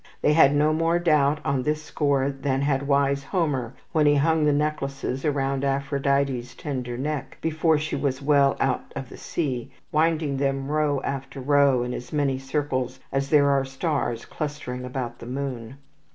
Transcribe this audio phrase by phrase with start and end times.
[0.23, 4.45] They had no more doubt on this score than had wise Homer when he hung
[4.45, 10.37] the necklaces around Aphrodite's tender neck before she was well out of the sea, winding
[10.37, 15.27] them row after row in as many circles as there are stars clustering about the
[15.27, 15.77] moon.